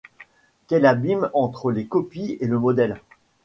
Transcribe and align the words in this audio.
Quel 0.65 0.87
abîme 0.87 1.29
entre 1.31 1.69
les 1.71 1.85
copies 1.85 2.35
et 2.39 2.47
le 2.47 2.57
modèle! 2.57 2.99